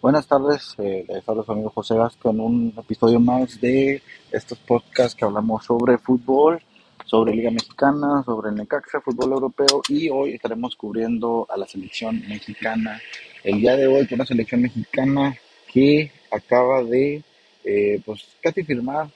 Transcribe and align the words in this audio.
Buenas 0.00 0.28
tardes, 0.28 0.76
eh, 0.78 1.04
les 1.08 1.28
habla 1.28 1.42
su 1.42 1.50
amigo 1.50 1.70
José 1.70 1.96
Gasco 1.96 2.30
en 2.30 2.38
un 2.38 2.72
episodio 2.78 3.18
más 3.18 3.60
de 3.60 4.00
estos 4.30 4.56
podcasts 4.60 5.16
que 5.16 5.24
hablamos 5.24 5.64
sobre 5.64 5.98
fútbol, 5.98 6.62
sobre 7.04 7.34
Liga 7.34 7.50
Mexicana, 7.50 8.22
sobre 8.24 8.52
Necaxa, 8.52 9.00
fútbol 9.00 9.32
europeo 9.32 9.82
y 9.88 10.08
hoy 10.08 10.34
estaremos 10.34 10.76
cubriendo 10.76 11.48
a 11.50 11.56
la 11.56 11.66
selección 11.66 12.22
mexicana. 12.28 13.00
El 13.42 13.60
día 13.60 13.74
de 13.74 13.88
hoy 13.88 14.06
con 14.06 14.18
una 14.18 14.26
selección 14.26 14.62
mexicana 14.62 15.36
que 15.66 16.12
acaba 16.30 16.84
de 16.84 17.24
eh, 17.64 18.00
pues 18.06 18.24
casi 18.40 18.62
firmar, 18.62 19.08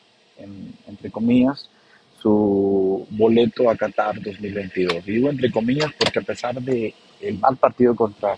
entre 0.89 1.12
comillas, 1.12 1.71
su 2.21 3.07
boleto 3.11 3.71
a 3.71 3.77
Qatar 3.77 4.21
2022. 4.21 5.07
Y 5.07 5.12
digo 5.12 5.30
entre 5.30 5.53
comillas 5.53 5.93
porque 5.96 6.19
a 6.19 6.23
pesar 6.23 6.61
de 6.61 6.93
el 7.21 7.39
mal 7.39 7.57
partido 7.57 7.95
contra 7.95 8.37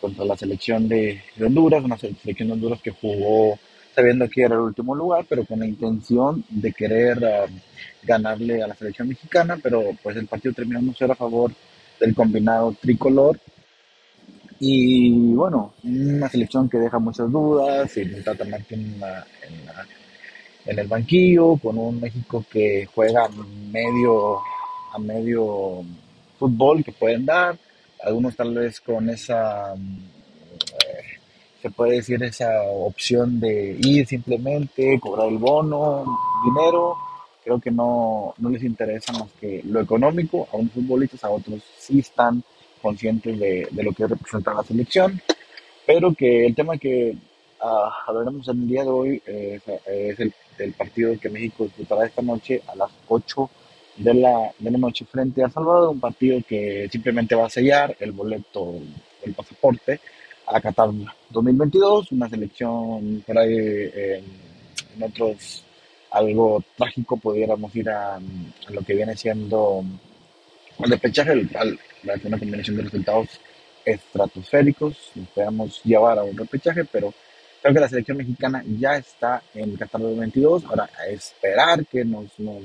contra 0.00 0.24
la 0.24 0.36
selección 0.36 0.88
de, 0.88 1.20
Honduras, 1.40 1.84
una 1.84 1.98
selección 1.98 2.48
de 2.48 2.54
Honduras 2.54 2.80
que 2.82 2.90
jugó 2.90 3.58
sabiendo 3.94 4.28
que 4.28 4.42
era 4.42 4.54
el 4.54 4.60
último 4.60 4.94
lugar, 4.94 5.26
pero 5.28 5.44
con 5.44 5.58
la 5.60 5.66
intención 5.66 6.44
de 6.48 6.72
querer 6.72 7.18
um, 7.18 7.58
ganarle 8.02 8.62
a 8.62 8.68
la 8.68 8.74
selección 8.74 9.08
mexicana, 9.08 9.58
pero 9.62 9.82
pues 10.02 10.16
el 10.16 10.26
partido 10.26 10.54
terminó 10.54 10.80
no 10.80 10.94
ser 10.94 11.10
a 11.10 11.16
favor 11.16 11.52
del 11.98 12.14
combinado 12.14 12.74
tricolor. 12.80 13.38
Y 14.60 15.32
bueno, 15.34 15.74
una 15.84 16.28
selección 16.28 16.68
que 16.68 16.78
deja 16.78 16.98
muchas 16.98 17.30
dudas, 17.30 17.96
y 17.96 18.04
Tata 18.22 18.44
Martín 18.44 19.00
en, 19.02 19.60
en, 20.66 20.78
el 20.78 20.86
banquillo, 20.86 21.56
con 21.56 21.78
un 21.78 22.00
México 22.00 22.44
que 22.50 22.86
juega 22.94 23.28
medio, 23.72 24.38
a 24.92 24.98
medio 24.98 25.82
fútbol 26.38 26.84
que 26.84 26.92
pueden 26.92 27.24
dar, 27.24 27.58
algunos 28.04 28.36
tal 28.36 28.54
vez 28.54 28.80
con 28.80 29.08
esa, 29.10 29.74
eh, 29.74 31.18
se 31.60 31.70
puede 31.70 31.96
decir, 31.96 32.22
esa 32.22 32.62
opción 32.62 33.40
de 33.40 33.76
ir 33.80 34.06
simplemente, 34.06 34.98
cobrar 35.00 35.28
el 35.28 35.38
bono, 35.38 36.04
dinero, 36.44 36.96
creo 37.44 37.60
que 37.60 37.70
no, 37.70 38.34
no 38.38 38.50
les 38.50 38.62
interesa 38.62 39.12
más 39.12 39.30
que 39.40 39.62
lo 39.64 39.80
económico, 39.80 40.48
a 40.52 40.56
unos 40.56 40.72
futbolistas, 40.72 41.24
a 41.24 41.30
otros 41.30 41.62
sí 41.78 42.00
están 42.00 42.42
conscientes 42.80 43.38
de, 43.38 43.68
de 43.70 43.82
lo 43.82 43.92
que 43.92 44.06
representa 44.06 44.54
la 44.54 44.62
selección, 44.62 45.20
pero 45.86 46.14
que 46.14 46.46
el 46.46 46.54
tema 46.54 46.78
que 46.78 47.14
uh, 47.62 47.90
hablaremos 48.06 48.48
el 48.48 48.66
día 48.66 48.84
de 48.84 48.88
hoy 48.88 49.22
es 49.26 50.20
el, 50.20 50.32
el 50.58 50.72
partido 50.72 51.18
que 51.20 51.28
México 51.28 51.64
disputará 51.64 52.06
esta 52.06 52.22
noche 52.22 52.62
a 52.66 52.74
las 52.76 52.90
8 53.08 53.50
de 53.96 54.14
la, 54.14 54.52
de 54.58 54.70
la 54.70 54.78
noche 54.78 55.04
frente 55.04 55.42
a 55.42 55.50
Salvador, 55.50 55.90
un 55.90 56.00
partido 56.00 56.40
que 56.46 56.88
simplemente 56.90 57.34
va 57.34 57.46
a 57.46 57.50
sellar 57.50 57.96
el 58.00 58.12
boleto, 58.12 58.74
el 59.22 59.34
pasaporte 59.34 60.00
a 60.46 60.60
Qatar 60.60 60.90
2022, 61.30 62.12
una 62.12 62.28
selección 62.28 63.22
por 63.26 63.38
ahí 63.38 63.54
en 63.54 65.02
otros 65.02 65.64
algo 66.10 66.62
trágico 66.76 67.16
pudiéramos 67.16 67.74
ir 67.76 67.88
a, 67.88 68.18
lo 68.68 68.82
que 68.82 68.94
viene 68.94 69.16
siendo 69.16 69.84
el 70.82 70.90
despechaje, 70.90 71.32
el, 71.32 71.48
una 72.24 72.38
combinación 72.38 72.76
de 72.76 72.82
resultados 72.82 73.28
estratosféricos, 73.84 75.12
nos 75.14 75.28
podemos 75.28 75.80
llevar 75.84 76.18
a 76.18 76.24
un 76.24 76.36
repechaje, 76.36 76.84
pero 76.84 77.12
creo 77.60 77.74
que 77.74 77.80
la 77.80 77.88
selección 77.88 78.16
mexicana 78.16 78.62
ya 78.78 78.96
está 78.96 79.42
en 79.54 79.76
Qatar 79.76 80.00
2022, 80.00 80.64
ahora 80.64 80.88
a 80.98 81.06
esperar 81.06 81.86
que 81.86 82.04
nos, 82.04 82.38
nos 82.38 82.62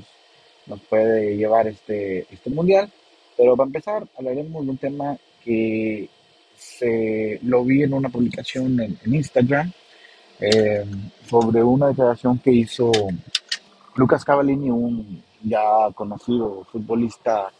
nos 0.66 0.80
puede 0.82 1.36
llevar 1.36 1.68
este, 1.68 2.26
este 2.30 2.50
mundial. 2.50 2.90
Pero 3.36 3.56
para 3.56 3.66
empezar, 3.66 4.06
hablaremos 4.18 4.64
de 4.64 4.70
un 4.70 4.78
tema 4.78 5.16
que 5.44 6.08
se 6.56 7.38
lo 7.42 7.64
vi 7.64 7.82
en 7.82 7.92
una 7.92 8.08
publicación 8.08 8.80
en, 8.80 8.98
Instagram 9.14 9.70
eh, 10.40 10.84
sobre 11.28 11.62
una 11.62 11.88
declaración 11.88 12.38
que 12.38 12.50
hizo 12.50 12.90
Lucas 13.94 14.24
Cavallini, 14.24 14.70
un 14.70 15.22
ya 15.42 15.60
conocido 15.94 16.64
futbolista 16.70 17.50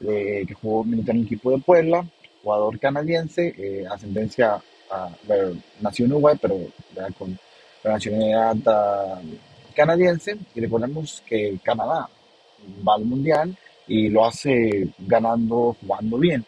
que 0.00 0.56
jugó 0.60 0.84
en 0.84 1.06
el 1.06 1.22
equipo 1.24 1.50
de 1.50 1.58
Puebla, 1.58 2.06
jugador 2.42 2.78
canadiense, 2.78 3.54
eh, 3.56 3.86
ascendencia, 3.90 4.60
a, 4.90 5.10
nació 5.80 6.06
en 6.06 6.12
Uruguay, 6.12 6.38
pero 6.40 6.56
con 7.18 7.38
la 7.84 7.92
nacionalidad 7.92 8.56
ah, 8.66 9.20
canadiense. 9.74 10.36
Y 10.54 10.60
recordemos 10.60 11.22
que 11.26 11.58
Canadá 11.62 12.08
va 12.86 12.94
al 12.94 13.04
mundial 13.04 13.56
y 13.86 14.08
lo 14.08 14.26
hace 14.26 14.88
ganando, 14.98 15.76
jugando 15.80 16.18
bien. 16.18 16.44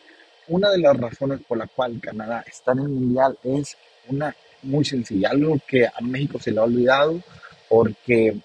Una 0.49 0.71
de 0.71 0.79
las 0.79 0.97
razones 0.97 1.41
por 1.47 1.59
la 1.59 1.67
cual 1.67 2.01
Canadá 2.01 2.45
está 2.47 2.73
en 2.73 2.81
el 2.81 2.89
mundial 2.89 3.39
es 3.43 3.77
una 4.09 4.35
muy 4.63 4.85
sencilla, 4.85 5.31
algo 5.31 5.59
que 5.67 5.87
a 5.87 6.01
México 6.01 6.39
se 6.39 6.53
le 6.53 6.61
ha 6.61 6.65
olvidado 6.65 7.21
porque 7.69 8.37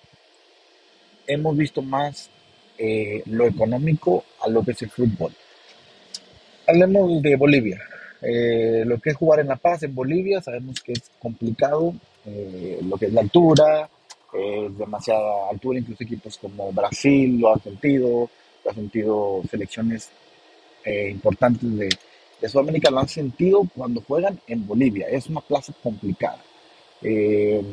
hemos 1.27 1.55
visto 1.57 1.81
más 1.81 2.29
eh, 2.77 3.23
lo 3.25 3.45
económico 3.45 4.23
a 4.41 4.49
lo 4.49 4.63
que 4.63 4.71
es 4.71 4.81
el 4.81 4.89
fútbol. 4.89 5.33
Hablemos 6.65 7.21
de 7.21 7.35
Bolivia. 7.35 7.81
Eh, 8.21 8.83
lo 8.85 8.99
que 8.99 9.11
es 9.11 9.15
jugar 9.15 9.41
en 9.41 9.47
La 9.47 9.57
Paz, 9.57 9.83
en 9.83 9.93
Bolivia, 9.93 10.41
sabemos 10.41 10.81
que 10.81 10.93
es 10.93 11.11
complicado, 11.19 11.93
eh, 12.25 12.79
lo 12.81 12.97
que 12.97 13.07
es 13.07 13.13
la 13.13 13.21
altura, 13.21 13.89
es 14.33 14.77
demasiada 14.77 15.49
altura, 15.49 15.79
incluso 15.79 16.03
equipos 16.03 16.37
como 16.37 16.71
Brasil 16.71 17.39
lo 17.39 17.53
han 17.53 17.61
sentido, 17.61 18.29
lo 18.63 18.69
han 18.69 18.75
sentido 18.75 19.41
selecciones 19.49 20.09
eh, 20.83 21.09
importantes 21.09 21.77
de, 21.77 21.89
de, 22.41 22.49
Sudamérica, 22.49 22.91
lo 22.91 22.99
han 22.99 23.07
sentido 23.07 23.67
cuando 23.75 24.01
juegan 24.01 24.39
en 24.47 24.67
Bolivia, 24.67 25.07
es 25.09 25.27
una 25.27 25.41
plaza 25.41 25.73
complicada. 25.81 26.39
Eh, 27.01 27.63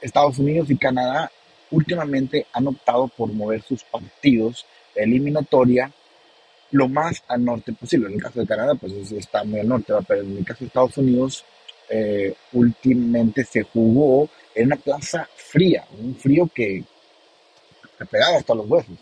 Estados 0.00 0.38
Unidos 0.38 0.70
y 0.70 0.76
Canadá 0.76 1.30
últimamente 1.70 2.46
han 2.52 2.66
optado 2.66 3.08
por 3.08 3.32
mover 3.32 3.62
sus 3.62 3.84
partidos 3.84 4.66
de 4.94 5.04
eliminatoria 5.04 5.92
lo 6.72 6.88
más 6.88 7.22
al 7.28 7.44
norte 7.44 7.72
posible. 7.72 8.08
En 8.08 8.14
el 8.14 8.22
caso 8.22 8.40
de 8.40 8.46
Canadá, 8.46 8.74
pues 8.74 8.92
está 9.12 9.44
muy 9.44 9.60
al 9.60 9.68
norte, 9.68 9.92
pero 10.06 10.22
en 10.22 10.38
el 10.38 10.44
caso 10.44 10.60
de 10.60 10.66
Estados 10.66 10.96
Unidos, 10.98 11.44
eh, 11.90 12.34
últimamente 12.52 13.44
se 13.44 13.62
jugó 13.62 14.28
en 14.54 14.66
una 14.66 14.76
plaza 14.76 15.28
fría, 15.34 15.84
un 15.98 16.14
frío 16.14 16.48
que 16.54 16.84
te 17.98 18.06
pegaba 18.06 18.38
hasta 18.38 18.54
los 18.54 18.68
huesos. 18.68 18.96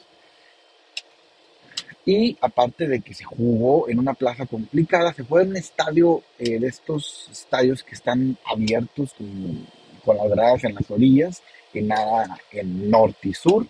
Y 2.07 2.39
aparte 2.41 2.89
de 2.89 3.01
que 3.01 3.13
se 3.13 3.25
jugó 3.25 3.87
en 3.89 3.99
una 3.99 4.15
plaza 4.15 4.47
complicada, 4.47 5.13
se 5.13 5.25
fue 5.25 5.43
en 5.43 5.51
un 5.51 5.57
estadio 5.59 6.23
eh, 6.39 6.59
de 6.59 6.67
estos 6.67 7.29
estadios 7.31 7.83
que 7.83 7.95
están 7.95 8.39
abiertos 8.47 9.13
con, 9.15 10.17
las 10.17 10.31
gradas 10.31 10.65
en 10.65 10.75
las 10.75 10.91
orillas, 10.91 11.43
y 11.75 11.83
nada 11.83 12.39
en 12.51 12.91
norte 12.91 13.29
y 13.29 13.35
sur. 13.35 13.67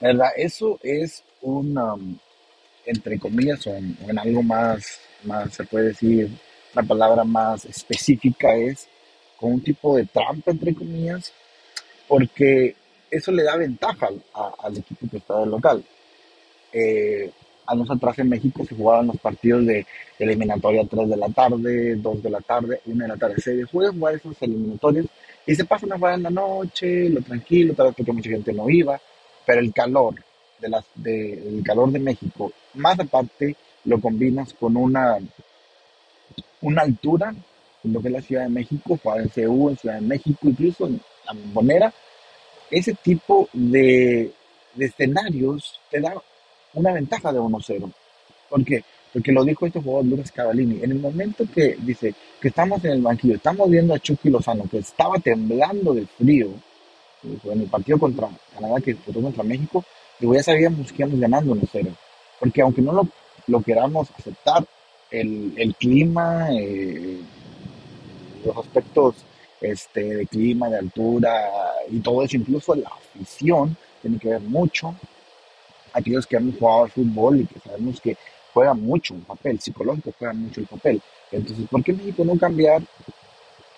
¿Verdad? 0.00 0.30
Eso 0.36 0.80
es 0.82 1.22
un, 1.42 1.78
um, 1.78 2.18
entre 2.84 3.20
comillas, 3.20 3.64
o 3.68 3.74
en, 3.76 4.18
algo 4.18 4.42
más, 4.42 4.98
más, 5.22 5.54
se 5.54 5.62
puede 5.62 5.88
decir, 5.88 6.28
la 6.76 6.82
palabra 6.82 7.24
más 7.24 7.64
específica 7.64 8.54
es 8.54 8.86
con 9.38 9.54
un 9.54 9.62
tipo 9.62 9.96
de 9.96 10.04
trampa, 10.04 10.50
entre 10.50 10.74
comillas, 10.74 11.32
porque 12.06 12.76
eso 13.10 13.32
le 13.32 13.42
da 13.42 13.56
ventaja 13.56 14.10
al, 14.62 14.76
equipo 14.76 15.08
que 15.10 15.16
está 15.16 15.40
del 15.40 15.50
local. 15.50 15.82
Eh, 16.72 17.30
años 17.66 17.90
atrás 17.90 18.18
en 18.18 18.28
México 18.28 18.62
se 18.64 18.74
jugaban 18.74 19.06
los 19.06 19.16
partidos 19.16 19.64
de, 19.66 19.86
eliminatoria 20.18 20.86
3 20.88 21.08
de 21.08 21.16
la 21.16 21.28
tarde, 21.28 21.96
2 21.96 22.22
de 22.22 22.30
la 22.30 22.40
tarde, 22.40 22.80
1 22.84 23.02
de 23.02 23.08
la 23.08 23.16
tarde. 23.16 23.40
Se 23.40 23.56
dejó 23.56 23.80
de 23.80 23.88
jugar 23.88 24.14
esos 24.14 24.36
eliminatorios 24.42 25.06
y 25.46 25.54
se 25.54 25.64
pasa 25.64 25.86
una 25.86 25.96
jugar 25.96 26.14
en 26.14 26.24
la 26.24 26.30
noche, 26.30 27.08
lo 27.08 27.22
tranquilo, 27.22 27.74
tal 27.74 27.86
vez 27.86 27.96
porque 27.96 28.12
mucha 28.12 28.30
gente 28.30 28.52
no 28.52 28.68
iba, 28.68 29.00
pero 29.46 29.60
el 29.60 29.72
calor 29.72 30.14
de 30.60 30.68
las, 30.68 30.84
de, 30.94 31.32
el 31.32 31.62
calor 31.64 31.90
de 31.90 32.00
México, 32.00 32.52
más 32.74 32.98
aparte 33.00 33.56
lo 33.84 34.00
combinas 34.00 34.52
con 34.54 34.76
una, 34.76 35.18
una 36.66 36.82
altura 36.82 37.34
lo 37.84 38.00
que 38.00 38.08
es 38.08 38.14
la 38.14 38.22
Ciudad 38.22 38.42
de 38.42 38.48
México, 38.48 38.98
jugar 39.02 39.20
en 39.20 39.28
CU, 39.28 39.70
en 39.70 39.76
Ciudad 39.76 39.94
de 39.96 40.00
México, 40.00 40.38
incluso 40.42 40.86
en 40.86 41.00
la 41.24 41.32
Bombonera, 41.32 41.92
ese 42.70 42.94
tipo 42.94 43.48
de, 43.52 44.32
escenarios 44.78 45.80
te 45.90 46.00
da 46.00 46.14
una 46.74 46.92
ventaja 46.92 47.32
de 47.32 47.38
1-0. 47.38 47.92
¿Por 48.50 48.64
qué? 48.64 48.82
Porque 49.12 49.32
lo 49.32 49.44
dijo 49.44 49.66
este 49.66 49.80
jugador 49.80 50.06
Lucas 50.06 50.32
Cavallini. 50.32 50.82
En 50.82 50.90
el 50.90 50.98
momento 50.98 51.44
que 51.54 51.76
dice 51.80 52.14
que 52.40 52.48
estamos 52.48 52.84
en 52.84 52.92
el 52.92 53.02
banquillo, 53.02 53.36
estamos 53.36 53.70
viendo 53.70 53.94
a 53.94 53.98
Chucky 53.98 54.28
Lozano, 54.28 54.64
que 54.68 54.78
estaba 54.78 55.18
temblando 55.18 55.94
de 55.94 56.06
frío 56.06 56.50
en 57.44 57.60
el 57.60 57.68
partido 57.68 57.98
contra 57.98 58.28
Canadá, 58.52 58.80
que 58.80 58.92
disputó 58.92 59.22
contra 59.22 59.42
México, 59.42 59.84
y 60.20 60.32
ya 60.32 60.42
sabíamos 60.42 60.92
que 60.92 61.02
íbamos 61.02 61.20
ganando 61.20 61.54
1-0. 61.54 61.96
Porque 62.38 62.60
aunque 62.60 62.82
no 62.82 62.92
lo, 62.92 63.08
lo 63.46 63.62
queramos 63.62 64.08
aceptar, 64.18 64.66
el, 65.10 65.52
el 65.56 65.74
clima, 65.74 66.48
eh, 66.52 67.18
los 68.44 68.56
aspectos 68.56 69.16
este, 69.60 70.16
de 70.16 70.26
clima, 70.26 70.68
de 70.68 70.78
altura 70.78 71.50
y 71.90 72.00
todo 72.00 72.22
eso, 72.22 72.36
incluso 72.36 72.74
la 72.74 72.88
afición, 72.88 73.76
tiene 74.02 74.18
que 74.18 74.28
ver 74.28 74.40
mucho. 74.40 74.94
Aquellos 75.92 76.26
que 76.26 76.36
han 76.36 76.52
jugado 76.52 76.84
al 76.84 76.90
fútbol 76.90 77.40
y 77.40 77.46
que 77.46 77.58
sabemos 77.60 78.00
que 78.00 78.16
juega 78.52 78.74
mucho 78.74 79.14
un 79.14 79.22
papel, 79.22 79.60
psicológico 79.60 80.12
juega 80.18 80.34
mucho 80.34 80.60
el 80.60 80.66
papel. 80.66 81.00
Entonces, 81.30 81.66
¿por 81.68 81.82
qué 81.82 81.92
México 81.92 82.24
no 82.24 82.38
cambiar 82.38 82.82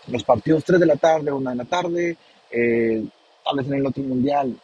los 0.09 0.25
partidos 0.25 0.65
3 0.65 0.81
de 0.81 0.87
la 0.87 0.97
tarde, 0.97 1.33
1 1.33 1.51
de 1.51 1.57
la 1.57 1.65
tarde, 1.65 2.17
eh, 2.51 3.05
tal 3.45 3.57
vez 3.57 3.67
en 3.67 3.75
el 3.75 3.87
otro 3.87 4.03
mundial 4.03 4.55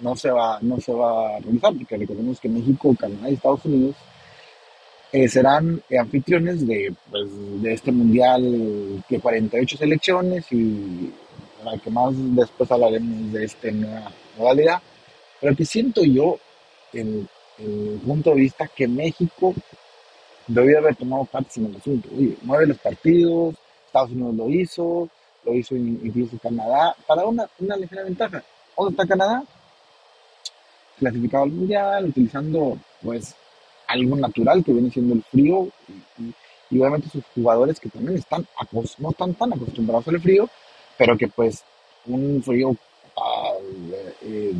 no 0.00 0.16
se 0.16 0.30
va, 0.30 0.58
no 0.62 0.80
se 0.80 0.92
va 0.92 1.36
a 1.36 1.40
realizar, 1.40 1.74
porque 1.74 1.96
recordemos 1.96 2.40
que 2.40 2.48
México, 2.48 2.94
Canadá 2.98 3.30
y 3.30 3.34
Estados 3.34 3.64
Unidos 3.64 3.96
eh, 5.12 5.28
serán 5.28 5.82
anfitriones 5.98 6.66
de, 6.66 6.94
pues, 7.10 7.28
de 7.62 7.72
este 7.72 7.90
mundial 7.90 9.02
que 9.08 9.18
48 9.18 9.76
selecciones 9.76 10.46
y 10.52 11.12
la 11.64 11.76
que 11.78 11.90
más 11.90 12.12
después 12.34 12.70
hablaremos 12.70 13.32
de 13.32 13.44
esta 13.44 13.70
nueva 13.70 14.12
modalidad, 14.38 14.80
pero 15.40 15.56
que 15.56 15.64
siento 15.64 16.04
yo, 16.04 16.38
en, 16.92 17.28
el 17.58 18.00
punto 18.04 18.30
de 18.30 18.36
vista, 18.36 18.68
que 18.68 18.88
México 18.88 19.54
debería 20.46 20.78
haber 20.78 20.96
tomado 20.96 21.24
parte 21.26 21.60
en 21.60 21.66
el 21.66 21.76
asunto. 21.76 22.08
Oye, 22.16 22.36
mueve 22.42 22.68
los 22.68 22.78
partidos, 22.78 23.54
Estados 23.84 24.12
Unidos 24.12 24.34
lo 24.34 24.48
hizo, 24.48 25.08
lo 25.44 25.54
hizo 25.54 25.76
incluso 25.76 26.38
Canadá, 26.38 26.96
para 27.06 27.26
una, 27.26 27.48
una 27.58 27.76
ligera 27.76 28.04
ventaja. 28.04 28.42
¿Dónde 28.76 28.92
está 28.92 29.06
Canadá? 29.06 29.44
Clasificado 30.98 31.44
al 31.44 31.50
mundial, 31.50 32.04
utilizando 32.06 32.78
pues 33.02 33.34
algo 33.90 34.16
natural 34.16 34.64
que 34.64 34.72
viene 34.72 34.90
siendo 34.90 35.14
el 35.14 35.22
frío 35.22 35.68
y, 36.18 36.78
obviamente 36.78 37.08
sus 37.08 37.24
jugadores 37.34 37.80
que 37.80 37.88
también 37.88 38.16
están 38.16 38.46
no 38.98 39.10
están 39.10 39.34
tan 39.34 39.52
acostumbrados 39.52 40.06
al 40.06 40.20
frío, 40.20 40.48
pero 40.96 41.16
que 41.16 41.26
pues 41.26 41.64
un 42.06 42.42
frío 42.42 42.76
ah, 43.16 43.52
eh, 44.22 44.54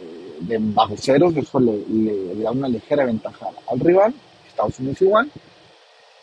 eh, 0.00 0.36
de 0.40 0.58
bajo 0.60 0.96
ceros, 0.96 1.36
eso 1.36 1.60
le, 1.60 2.34
da 2.42 2.50
una 2.50 2.68
ligera 2.68 3.04
ventaja 3.04 3.50
al 3.70 3.78
rival, 3.78 4.14
Estados 4.46 4.78
Unidos 4.80 5.02
igual. 5.02 5.30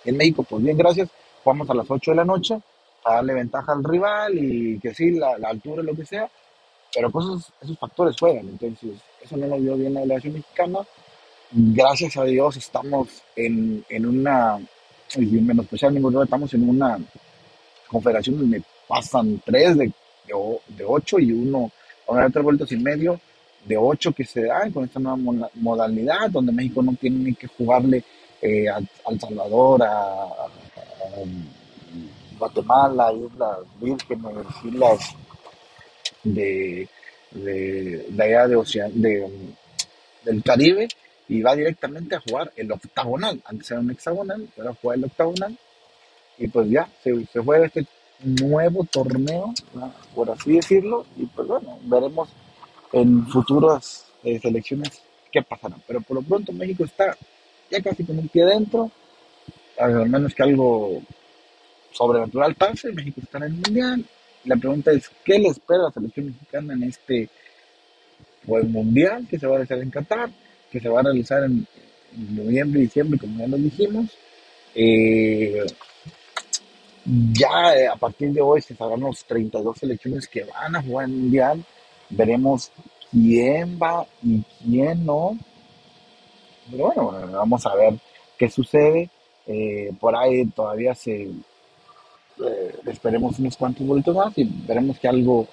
En 0.06 0.18
México, 0.18 0.44
pues 0.44 0.64
bien, 0.64 0.78
gracias, 0.78 1.10
jugamos 1.44 1.70
a 1.70 1.74
las 1.74 1.90
8 1.90 2.12
de 2.12 2.18
la 2.18 2.26
noche 2.26 2.60
para 3.04 3.18
darle 3.18 3.34
ventaja 3.36 3.72
al 3.72 3.84
rival 3.84 4.38
y 4.38 4.80
que 4.80 4.94
sí, 4.94 5.12
la, 5.12 5.36
altura, 5.44 5.84
lo 5.84 5.96
que 5.96 6.06
sea, 6.06 6.30
pero 6.94 7.10
pues 7.10 7.26
esos, 7.26 7.54
esos 7.62 7.80
factores 7.80 8.16
juegan, 8.20 8.50
entonces 8.50 8.98
eso 9.22 9.38
no 9.38 9.48
lo 9.48 9.58
vio 9.58 9.78
bien 9.78 9.94
la 9.94 10.02
delegación 10.02 10.34
mexicana. 10.34 10.80
Gracias 11.51 12.16
a 12.16 12.25
Dios 12.25 12.57
estamos 12.57 13.24
en, 13.36 13.84
en 13.90 14.06
una, 14.06 14.60
y 15.16 15.25
menos 15.25 15.66
especial 15.66 15.96
ninguno, 15.96 16.22
estamos 16.22 16.54
en 16.54 16.69
una 16.69 17.00
confederación 17.88 18.38
donde 18.38 18.62
pasan 18.88 19.42
tres 19.44 19.75
de, 19.75 19.92
de, 20.28 20.86
ocho 20.86 21.18
y 21.18 21.31
uno, 21.31 21.72
a 22.07 22.30
tres 22.30 22.44
vueltas 22.44 22.72
y 22.72 22.78
medio 22.78 23.19
de 23.66 23.78
ocho 23.78 24.12
que 24.12 24.25
se 24.25 24.44
dan 24.44 24.72
con 24.72 24.84
esta 24.84 25.00
nueva 25.00 25.50
modalidad, 25.56 26.30
donde 26.30 26.51
México 26.51 26.84
no 26.84 26.94
tiene 26.94 27.18
ni 27.18 27.34
que 27.34 27.48
jugarle 27.48 28.04
eh, 28.40 28.69
a, 28.69 28.78
El 29.10 29.19
Salvador, 29.19 29.81
a, 29.81 30.28
Guatemala, 32.38 33.12
Islas 33.12 33.57
Vírgenes, 33.81 34.45
Islas 34.63 35.16
de, 36.24 36.88
de, 37.31 38.06
de 38.07 38.24
allá 38.24 38.48
de, 38.48 38.56
Ocean, 38.56 39.02
de, 39.02 39.28
del 40.24 40.44
Caribe, 40.44 40.88
y 41.30 41.42
va 41.44 41.56
directamente 41.56 42.16
a 42.16 42.20
jugar 42.20 42.52
el 42.56 42.72
octagonal. 42.72 43.40
Antes 43.46 43.70
era 43.70 43.80
un 43.80 43.92
hexagonal, 43.92 44.50
ahora 44.58 44.76
juega 44.81 44.98
el 44.98 45.06
octagonal. 45.06 45.58
Y 46.40 46.48
pues 46.48 46.70
ya, 46.70 46.90
se, 47.04 47.26
juega 47.40 47.68
este 47.68 47.86
nuevo 48.24 48.84
torneo, 48.86 49.54
por 50.16 50.31
así 50.31 50.54
decirlo, 50.54 51.06
y 51.16 51.28
pues 51.28 51.48
bueno, 51.48 51.78
veremos 51.84 52.30
en 52.92 53.28
futuras 53.28 54.08
eh, 54.24 54.40
selecciones 54.40 55.02
qué 55.31 55.44
pasará. 55.44 55.76
Pero 55.88 56.02
por 56.02 56.18
lo 56.18 56.24
pronto 56.24 56.52
México 56.52 56.84
está 56.84 57.16
ya 57.70 57.80
casi 57.81 58.04
con 58.04 58.18
un 58.18 58.28
pie 58.28 58.46
dentro, 58.46 58.90
al 59.78 60.10
menos 60.10 60.34
que 60.34 60.44
algo 60.44 61.02
sobrenatural 61.92 62.56
pase, 62.56 62.92
México 62.92 63.22
está 63.22 63.38
en 63.38 63.44
el 63.44 63.54
Mundial. 63.54 64.06
La 64.46 64.56
pregunta 64.56 64.92
es, 64.92 65.12
¿qué 65.24 65.38
le 65.38 65.50
espera 65.50 65.81
a 65.81 65.84
la 65.84 65.92
selección 65.92 66.28
mexicana 66.28 66.74
en 66.74 66.84
este 66.84 67.30
pues, 68.48 68.66
Mundial 68.66 69.28
que 69.30 69.38
se 69.38 69.46
va 69.46 69.54
a 69.54 69.58
realizar 69.58 69.78
en 69.78 69.92
Qatar, 69.92 70.31
que 70.71 70.80
se 70.80 70.89
va 70.89 71.00
a 71.00 71.04
realizar 71.04 71.44
en, 71.44 71.66
noviembre 72.36 72.80
y 72.80 72.83
diciembre, 72.83 73.19
como 73.19 73.39
ya 73.39 73.48
lo 73.48 73.57
dijimos? 73.57 74.07
Eh, 74.75 75.66
ya 77.06 77.75
eh, 77.75 77.88
a 77.88 77.95
partir 77.95 78.31
de 78.31 78.42
hoy 78.42 78.62
se 78.62 78.75
sabrán 78.75 79.00
los 79.01 79.24
32 79.25 79.77
selecciones 79.77 80.27
que 80.27 80.44
van 80.44 80.75
a 80.75 80.81
jugar 80.83 81.06
en 81.06 81.21
Mundial. 81.21 81.63
Veremos 82.10 82.71
quién 83.12 83.80
va 83.81 84.06
y 84.24 84.44
quién 84.63 85.06
no. 85.06 85.38
Pero 86.69 86.92
bueno, 86.92 87.27
vamos 87.31 87.66
a 87.66 87.75
ver 87.75 87.95
qué 88.38 88.50
sucede. 88.50 89.10
Eh, 89.48 89.92
por 90.00 90.16
ahí 90.16 90.45
todavía 90.48 90.94
se 90.94 91.24
eh, 91.24 92.75
esperemos 92.86 93.39
unos 93.39 93.57
cuantos 93.57 93.86
boletos 93.88 94.16
más 94.16 94.38
y 94.38 94.44
veremos 94.44 95.00
que 95.00 95.07
algo 95.07 95.48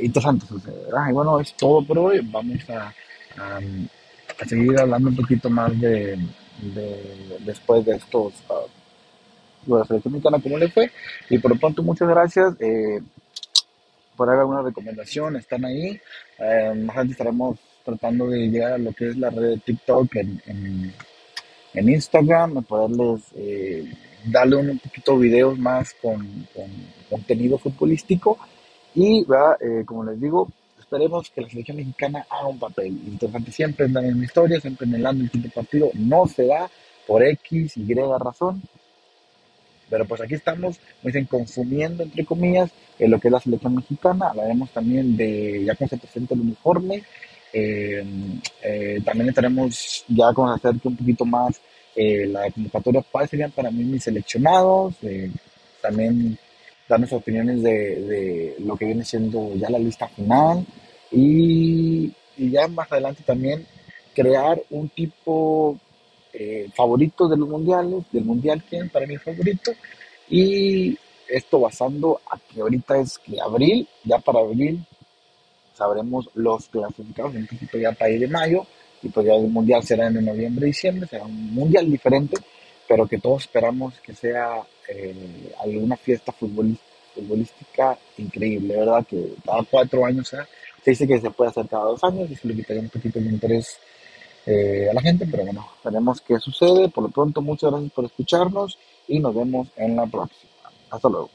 interesante 0.00 0.46
sucederá. 0.46 1.10
Y 1.10 1.12
bueno, 1.12 1.40
es 1.40 1.54
todo 1.54 1.84
por 1.84 1.98
hoy. 1.98 2.20
Vamos 2.22 2.68
a, 2.70 2.94
a, 3.38 3.60
seguir 4.46 4.78
hablando 4.78 5.10
un 5.10 5.16
poquito 5.16 5.48
más 5.50 5.78
de, 5.80 6.18
después 7.40 7.84
de 7.84 7.96
estos 7.96 8.32
uh, 8.48 8.68
la 9.66 9.84
selección 9.84 10.14
mexicana 10.14 10.40
cómo 10.42 10.58
le 10.58 10.68
fue. 10.68 10.90
Y 11.30 11.38
por 11.38 11.52
lo 11.52 11.58
pronto, 11.58 11.82
muchas 11.82 12.08
gracias 12.08 12.54
eh, 12.60 13.00
por 14.16 14.28
haber 14.28 14.40
alguna 14.40 14.62
recomendación, 14.62 15.36
están 15.36 15.64
ahí. 15.64 16.00
Eh, 16.38 16.72
más 16.74 16.96
adelante 16.96 17.12
estaremos 17.12 17.58
tratando 17.84 18.28
de 18.28 18.48
llegar 18.48 18.72
a 18.72 18.78
lo 18.78 18.92
que 18.92 19.08
es 19.08 19.16
la 19.16 19.30
red 19.30 19.50
de 19.50 19.58
TikTok 19.58 20.16
en, 20.16 20.42
en, 20.46 20.94
en 21.74 21.88
Instagram, 21.88 22.62
poderles 22.64 23.22
eh, 23.34 23.92
darle 24.24 24.56
un 24.56 24.78
poquito 24.78 25.12
de 25.12 25.18
videos 25.18 25.58
más 25.58 25.94
con, 26.00 26.46
con 26.54 26.66
contenido 27.10 27.58
futbolístico. 27.58 28.38
Y, 28.94 29.24
como 29.86 30.04
les 30.04 30.20
digo, 30.20 30.48
esperemos 30.92 31.30
que 31.30 31.40
la 31.40 31.48
selección 31.48 31.76
mexicana 31.78 32.26
haga 32.28 32.48
un 32.48 32.58
papel 32.58 32.88
interesante 32.88 33.50
siempre 33.50 33.86
en 33.86 33.94
la 33.94 34.02
misma 34.02 34.24
historia, 34.24 34.60
siempre 34.60 34.86
en 34.86 34.94
el 34.94 35.30
quinto 35.30 35.48
partido. 35.48 35.90
No 35.94 36.26
se 36.26 36.46
da 36.46 36.70
por 37.06 37.24
X, 37.24 37.78
Y 37.78 37.94
razón. 37.94 38.62
Pero 39.88 40.04
pues 40.06 40.20
aquí 40.20 40.34
estamos, 40.34 40.78
me 41.02 41.08
dicen, 41.08 41.24
consumiendo, 41.24 42.02
entre 42.02 42.24
comillas, 42.26 42.70
en 42.98 43.10
lo 43.10 43.18
que 43.18 43.28
es 43.28 43.32
la 43.32 43.40
selección 43.40 43.74
mexicana. 43.74 44.28
Hablaremos 44.28 44.70
también 44.70 45.16
de 45.16 45.64
ya 45.64 45.74
cómo 45.76 45.88
se 45.88 45.96
presenta 45.96 46.34
el 46.34 46.40
uniforme. 46.40 47.02
Eh, 47.54 48.04
eh, 48.62 49.00
también 49.02 49.30
estaremos 49.30 50.04
ya 50.08 50.32
con 50.34 50.50
hacer 50.50 50.74
un 50.84 50.96
poquito 50.96 51.24
más 51.24 51.58
eh, 51.96 52.26
la 52.26 52.50
convocatoria, 52.50 53.04
cuáles 53.10 53.30
serían 53.30 53.50
para 53.50 53.70
mí 53.70 53.82
mis 53.84 54.04
seleccionados. 54.04 54.94
también 55.80 56.38
darnos 56.92 57.12
opiniones 57.14 57.62
de, 57.62 57.70
de, 57.70 58.56
lo 58.60 58.76
que 58.76 58.84
viene 58.84 59.04
siendo 59.04 59.54
ya 59.54 59.70
la 59.70 59.78
lista 59.78 60.08
final. 60.08 60.64
Y, 61.10 62.12
y 62.36 62.50
ya 62.50 62.68
más 62.68 62.90
adelante 62.92 63.22
también 63.24 63.66
crear 64.14 64.60
un 64.70 64.88
tipo 64.90 65.78
eh, 66.32 66.68
favoritos 66.74 67.30
de 67.30 67.36
los 67.36 67.48
mundiales, 67.48 68.04
del 68.12 68.24
mundial 68.24 68.62
que 68.68 68.84
para 68.92 69.06
mí 69.06 69.16
favorito. 69.16 69.72
Y 70.28 70.98
esto 71.28 71.60
basando 71.60 72.20
a 72.30 72.38
que 72.38 72.60
ahorita 72.60 72.98
es 72.98 73.18
que 73.18 73.40
abril, 73.40 73.88
ya 74.04 74.18
para 74.18 74.40
abril 74.40 74.84
sabremos 75.74 76.28
los 76.34 76.68
clasificados, 76.68 77.34
un 77.34 77.46
poquito 77.46 77.78
ya 77.78 77.92
para 77.92 78.10
ir 78.10 78.20
de 78.20 78.28
mayo, 78.28 78.66
y 79.02 79.08
pues 79.08 79.26
ya 79.26 79.34
el 79.34 79.48
mundial 79.48 79.82
será 79.82 80.08
en 80.08 80.24
noviembre, 80.24 80.66
diciembre, 80.66 81.08
será 81.08 81.24
un 81.24 81.54
mundial 81.54 81.90
diferente, 81.90 82.36
pero 82.86 83.06
que 83.06 83.18
todos 83.18 83.42
esperamos 83.42 83.94
que 84.00 84.14
sea 84.14 84.62
eh, 84.94 85.54
alguna 85.60 85.96
fiesta 85.96 86.32
futbolística 86.32 87.98
increíble, 88.18 88.76
¿verdad? 88.76 89.06
Que 89.06 89.34
cada 89.44 89.62
cuatro 89.64 90.04
años 90.04 90.28
se 90.28 90.90
dice 90.90 91.06
que 91.06 91.20
se 91.20 91.30
puede 91.30 91.50
hacer 91.50 91.66
cada 91.68 91.84
dos 91.84 92.02
años, 92.04 92.30
y 92.30 92.36
se 92.36 92.48
le 92.48 92.54
quitaría 92.54 92.82
un 92.82 92.88
poquito 92.88 93.18
el 93.18 93.26
interés 93.26 93.78
eh, 94.46 94.88
a 94.90 94.94
la 94.94 95.00
gente, 95.00 95.26
pero 95.30 95.44
bueno, 95.44 95.66
veremos 95.84 96.20
qué 96.20 96.38
sucede. 96.38 96.88
Por 96.88 97.04
lo 97.04 97.10
pronto, 97.10 97.40
muchas 97.40 97.70
gracias 97.70 97.92
por 97.92 98.04
escucharnos 98.04 98.78
y 99.08 99.18
nos 99.18 99.34
vemos 99.34 99.68
en 99.76 99.96
la 99.96 100.06
próxima. 100.06 100.50
Hasta 100.90 101.08
luego. 101.08 101.30